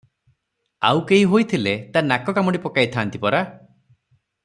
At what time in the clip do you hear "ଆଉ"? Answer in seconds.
0.89-1.03